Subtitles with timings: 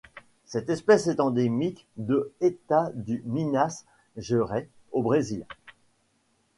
[0.45, 3.85] Cette espèce est endémique de État du Minas
[4.17, 5.45] Gerais au Brésil.